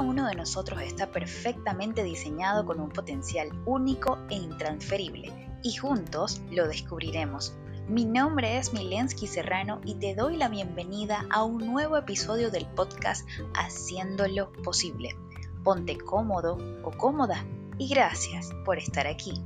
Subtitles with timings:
[0.00, 6.66] uno de nosotros está perfectamente diseñado con un potencial único e intransferible y juntos lo
[6.66, 7.54] descubriremos.
[7.88, 12.66] Mi nombre es Milensky Serrano y te doy la bienvenida a un nuevo episodio del
[12.66, 15.16] podcast Haciéndolo Posible.
[15.64, 17.44] Ponte cómodo o cómoda
[17.78, 19.42] y gracias por estar aquí.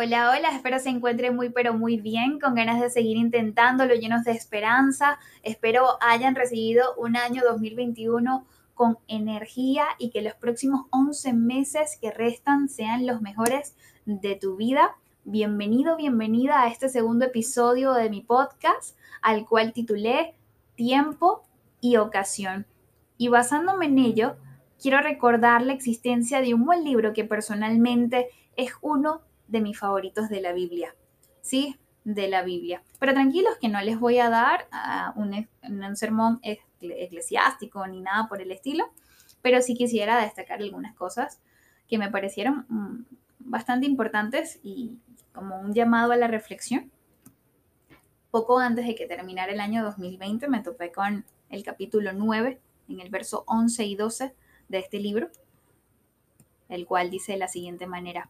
[0.00, 4.22] Hola, hola, espero se encuentre muy pero muy bien, con ganas de seguir intentándolo, llenos
[4.22, 5.18] de esperanza.
[5.42, 12.12] Espero hayan recibido un año 2021 con energía y que los próximos 11 meses que
[12.12, 13.74] restan sean los mejores
[14.06, 14.94] de tu vida.
[15.24, 20.36] Bienvenido, bienvenida a este segundo episodio de mi podcast, al cual titulé
[20.76, 21.42] Tiempo
[21.80, 22.66] y Ocasión.
[23.16, 24.36] Y basándome en ello,
[24.80, 30.28] quiero recordar la existencia de un buen libro que personalmente es uno de mis favoritos
[30.28, 30.94] de la Biblia.
[31.40, 31.76] ¿Sí?
[32.04, 32.82] De la Biblia.
[32.98, 34.68] Pero tranquilos que no les voy a dar
[35.16, 36.40] un, un sermón
[36.80, 38.90] eclesiástico ni nada por el estilo,
[39.42, 41.40] pero sí quisiera destacar algunas cosas
[41.88, 43.04] que me parecieron mm,
[43.40, 44.98] bastante importantes y
[45.32, 46.90] como un llamado a la reflexión.
[48.30, 53.00] Poco antes de que terminara el año 2020 me topé con el capítulo 9, en
[53.00, 54.34] el verso 11 y 12
[54.68, 55.30] de este libro,
[56.68, 58.28] el cual dice de la siguiente manera.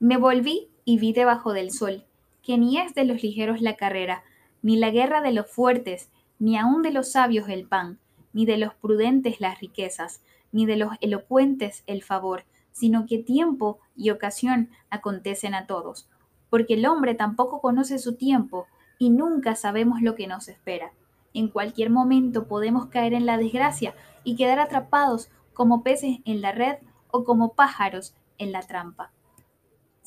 [0.00, 2.04] Me volví y vi debajo del sol,
[2.40, 4.22] que ni es de los ligeros la carrera,
[4.62, 7.98] ni la guerra de los fuertes, ni aun de los sabios el pan,
[8.32, 13.80] ni de los prudentes las riquezas, ni de los elocuentes el favor, sino que tiempo
[13.96, 16.08] y ocasión acontecen a todos,
[16.48, 18.68] porque el hombre tampoco conoce su tiempo
[19.00, 20.92] y nunca sabemos lo que nos espera.
[21.34, 26.52] En cualquier momento podemos caer en la desgracia y quedar atrapados como peces en la
[26.52, 26.76] red
[27.10, 29.10] o como pájaros en la trampa.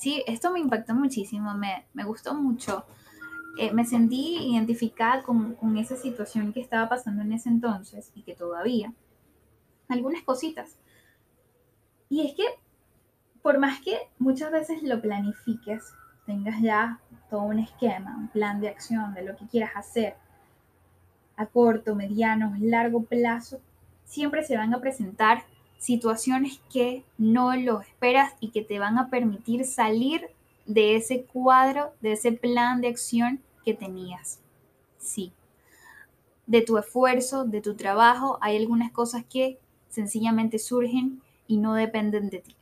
[0.01, 2.87] Sí, esto me impactó muchísimo, me, gustó mucho.
[3.59, 8.23] Eh, me sentí identificada con, con, esa situación que estaba pasando en ese entonces y
[8.23, 8.91] que todavía.
[9.89, 10.79] Algunas cositas.
[12.09, 12.45] Y es que,
[13.43, 15.93] por más que muchas veces lo planifiques,
[16.25, 16.99] tengas ya
[17.29, 20.15] todo un esquema, un plan de acción de lo que quieras hacer
[21.35, 23.61] a corto, mediano, largo plazo,
[24.05, 25.43] siempre se van a presentar
[25.81, 30.29] situaciones que no lo esperas y que te van a permitir salir
[30.67, 34.39] de ese cuadro, de ese plan de acción que tenías.
[34.99, 35.33] Sí.
[36.45, 39.57] De tu esfuerzo, de tu trabajo, hay algunas cosas que
[39.89, 42.55] sencillamente surgen y no dependen de ti.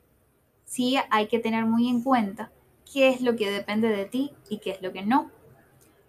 [0.64, 2.54] Sí, hay que tener muy en cuenta
[2.92, 5.30] qué es lo que depende de ti y qué es lo que no.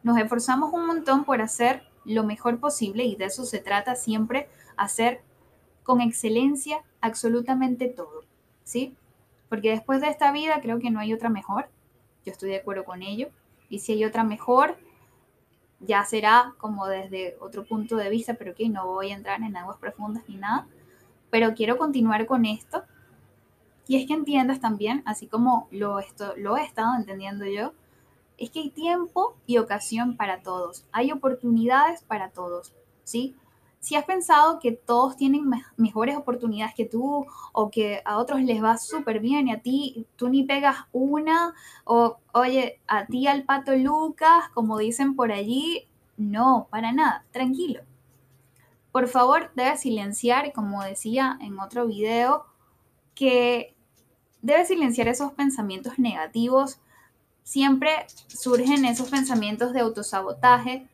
[0.04, 4.48] Nos esforzamos un montón por hacer lo mejor posible y de eso se trata siempre,
[4.76, 5.22] hacer
[5.82, 8.24] con excelencia absolutamente todo,
[8.64, 8.94] ¿sí?
[9.48, 11.68] Porque después de esta vida creo que no hay otra mejor,
[12.24, 13.28] yo estoy de acuerdo con ello,
[13.68, 14.76] y si hay otra mejor,
[15.80, 19.56] ya será como desde otro punto de vista, pero que no voy a entrar en
[19.56, 20.66] aguas profundas ni nada,
[21.30, 22.84] pero quiero continuar con esto.
[23.86, 27.72] Y es que entiendas también, así como lo, esto, lo he estado entendiendo yo,
[28.38, 32.72] es que hay tiempo y ocasión para todos, hay oportunidades para todos,
[33.04, 33.34] ¿sí?
[33.80, 38.62] Si has pensado que todos tienen mejores oportunidades que tú o que a otros les
[38.62, 41.54] va súper bien y a ti tú ni pegas una
[41.84, 47.82] o oye, a ti al pato Lucas, como dicen por allí, no, para nada, tranquilo.
[48.92, 52.44] Por favor, debes silenciar, como decía en otro video,
[53.14, 53.74] que
[54.42, 56.80] debes silenciar esos pensamientos negativos.
[57.44, 57.90] Siempre
[58.28, 60.88] surgen esos pensamientos de autosabotaje,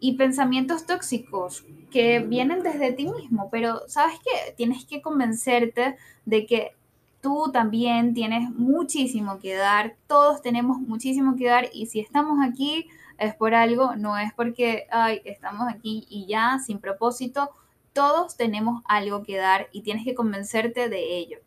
[0.00, 6.46] y pensamientos tóxicos que vienen desde ti mismo, pero sabes que tienes que convencerte de
[6.46, 6.76] que
[7.20, 12.88] tú también tienes muchísimo que dar, todos tenemos muchísimo que dar y si estamos aquí
[13.18, 17.50] es por algo, no es porque ay, estamos aquí y ya sin propósito,
[17.92, 21.38] todos tenemos algo que dar y tienes que convencerte de ello.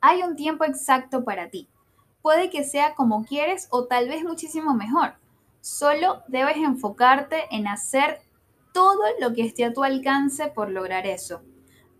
[0.00, 1.68] Hay un tiempo exacto para ti.
[2.20, 5.14] Puede que sea como quieres o tal vez muchísimo mejor
[5.62, 8.20] Solo debes enfocarte en hacer
[8.74, 11.42] todo lo que esté a tu alcance por lograr eso.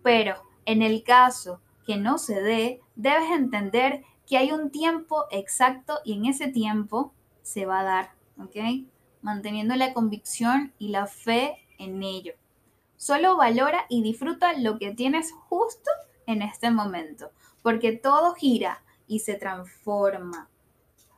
[0.03, 5.99] Pero en el caso que no se dé, debes entender que hay un tiempo exacto
[6.03, 8.85] y en ese tiempo se va a dar, ¿ok?
[9.21, 12.33] Manteniendo la convicción y la fe en ello.
[12.97, 15.89] Solo valora y disfruta lo que tienes justo
[16.25, 17.31] en este momento,
[17.61, 20.49] porque todo gira y se transforma.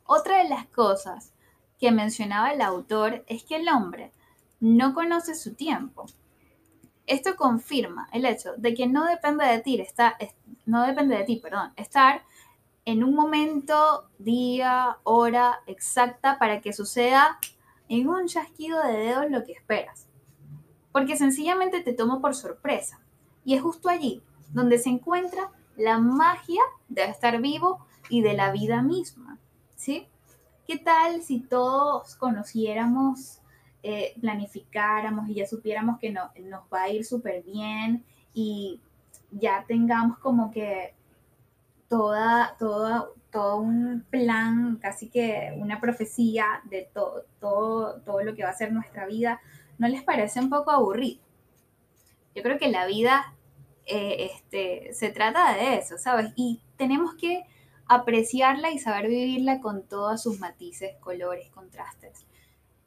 [0.06, 1.31] Otra de las cosas
[1.80, 4.12] que mencionaba el autor es que el hombre
[4.60, 6.06] no conoce su tiempo.
[7.06, 10.18] Esto confirma el hecho de que no depende de ti, está,
[10.66, 12.24] no depende de ti, perdón, estar
[12.86, 17.39] en un momento, día, hora exacta para que suceda
[17.89, 20.07] en un chasquido de dedos lo que esperas.
[20.92, 23.01] Porque sencillamente te tomo por sorpresa.
[23.44, 24.24] Y es justo allí
[24.54, 29.39] donde se encuentra la magia de estar vivo y de la vida misma.
[29.75, 30.07] ¿Sí?
[30.65, 33.39] ¿Qué tal si todos conociéramos,
[33.83, 38.03] eh, planificáramos y ya supiéramos que no, nos va a ir súper bien
[38.33, 38.81] y
[39.29, 40.95] ya tengamos como que
[41.88, 48.50] toda, todo un plan, casi que una profecía de todo, todo, todo lo que va
[48.50, 49.39] a ser nuestra vida,
[49.77, 51.21] ¿no les parece un poco aburrido?
[52.33, 53.35] Yo creo que la vida
[53.85, 56.33] eh, este, se trata de eso, ¿sabes?
[56.35, 57.44] Y tenemos que
[57.87, 62.25] apreciarla y saber vivirla con todos sus matices, colores, contrastes,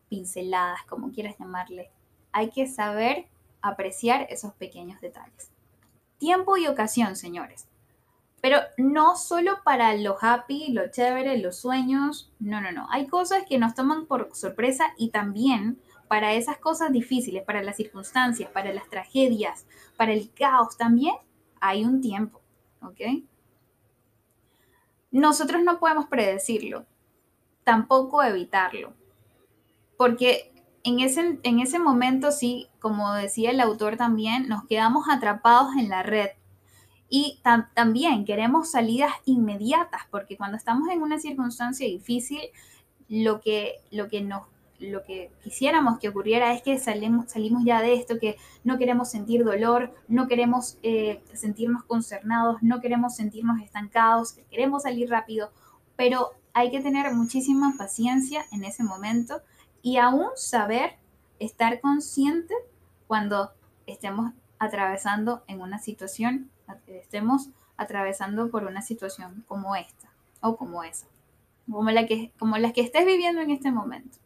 [0.08, 1.90] pinceladas, como quieras llamarle.
[2.32, 3.26] Hay que saber
[3.62, 5.50] apreciar esos pequeños detalles.
[6.18, 7.66] Tiempo y ocasión, señores.
[8.40, 12.86] Pero no solo para lo happy, lo chévere, los sueños, no, no, no.
[12.90, 17.76] Hay cosas que nos toman por sorpresa y también para esas cosas difíciles, para las
[17.76, 19.66] circunstancias, para las tragedias,
[19.96, 21.14] para el caos también,
[21.60, 22.40] hay un tiempo,
[22.80, 23.00] ¿ok?
[25.18, 26.86] Nosotros no podemos predecirlo,
[27.64, 28.94] tampoco evitarlo,
[29.96, 30.52] porque
[30.84, 35.88] en ese, en ese momento sí, como decía el autor también, nos quedamos atrapados en
[35.88, 36.28] la red.
[37.10, 37.40] Y
[37.74, 42.40] también queremos salidas inmediatas, porque cuando estamos en una circunstancia difícil,
[43.08, 44.42] lo que, lo que nos
[44.78, 49.10] lo que quisiéramos que ocurriera es que salimos, salimos ya de esto, que no queremos
[49.10, 55.50] sentir dolor, no queremos eh, sentirnos concernados, no queremos sentirnos estancados, queremos salir rápido,
[55.96, 59.42] pero hay que tener muchísima paciencia en ese momento
[59.82, 60.96] y aún saber
[61.38, 62.54] estar consciente
[63.06, 63.52] cuando
[63.86, 66.50] estemos atravesando en una situación
[66.86, 70.08] estemos atravesando por una situación como esta
[70.40, 71.06] o como esa,
[71.70, 74.18] como, la que, como las que estés viviendo en este momento.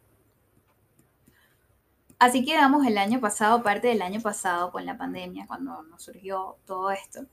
[2.22, 6.54] Así quedamos el año pasado, parte del año pasado con la pandemia, cuando nos surgió
[6.66, 7.26] todo esto.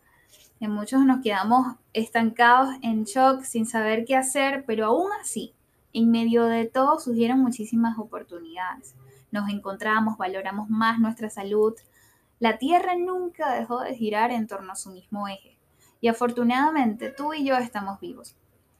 [0.59, 5.53] En muchos nos quedamos estancados en shock sin saber qué hacer, pero aún así,
[5.93, 8.95] en medio de todo surgieron muchísimas oportunidades.
[9.29, 11.75] Nos encontramos, valoramos más nuestra salud,
[12.39, 15.55] la Tierra nunca dejó de girar en torno a su mismo eje.
[16.01, 18.35] Y afortunadamente tú y yo estamos vivos.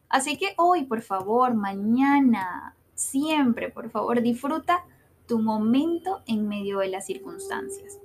[0.09, 4.83] Así que hoy, por favor, mañana, siempre, por favor, disfruta
[5.29, 7.99] tu momento en medio de las circunstancias.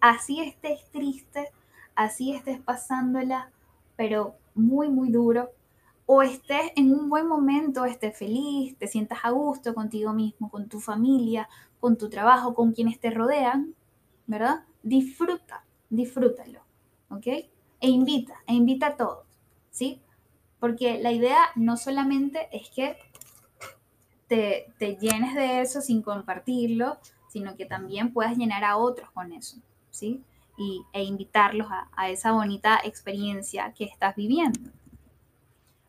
[0.00, 1.48] Así estés triste,
[1.96, 3.50] así estés pasándola,
[3.96, 5.50] pero muy, muy duro,
[6.06, 10.68] o estés en un buen momento, estés feliz, te sientas a gusto contigo mismo, con
[10.68, 11.48] tu familia,
[11.80, 13.74] con tu trabajo, con quienes te rodean,
[14.26, 14.64] ¿verdad?
[14.82, 16.60] disfruta, disfrútalo,
[17.10, 17.26] ¿ok?
[17.26, 19.26] E invita, e invita a todos,
[19.70, 20.00] ¿sí?
[20.58, 22.96] Porque la idea no solamente es que
[24.30, 26.96] te, llenes de eso sin compartirlo,
[27.28, 29.58] sino que también puedas llenar a otros con eso,
[29.90, 30.22] ¿sí?
[30.56, 34.70] Y, e invitarlos a, a esa bonita experiencia que estás viviendo.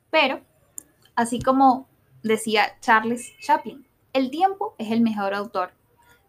[0.09, 0.41] Pero,
[1.15, 1.87] así como
[2.23, 5.71] decía Charles Chaplin, el tiempo es el mejor autor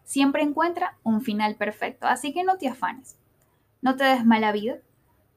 [0.03, 2.07] siempre encuentra un final perfecto.
[2.07, 3.15] Así que no te afanes,
[3.81, 4.77] no te des mala vida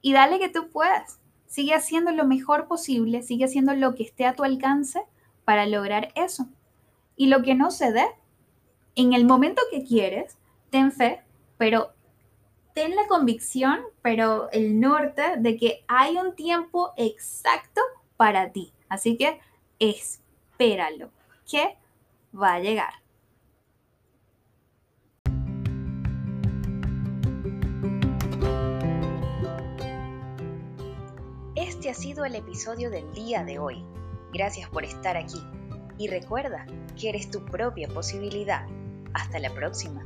[0.03, 1.21] y dale que tú puedas.
[1.47, 5.03] Sigue haciendo lo mejor posible, sigue haciendo lo que esté a tu alcance
[5.45, 6.49] para lograr eso.
[7.17, 8.07] Y lo que no se dé,
[8.95, 10.37] en el momento que quieres,
[10.71, 11.23] ten fe,
[11.57, 11.95] pero
[12.75, 17.81] ten la convicción, pero el norte de que hay un tiempo exacto
[18.19, 18.75] para ti.
[18.91, 19.41] Así que
[19.79, 21.11] espéralo,
[21.51, 21.79] que
[22.39, 22.93] va a llegar.
[31.55, 33.83] Este ha sido el episodio del día de hoy.
[34.35, 35.41] Gracias por estar aquí
[35.99, 36.67] y recuerda
[36.99, 38.67] que eres tu propia posibilidad.
[39.15, 40.05] Hasta la próxima.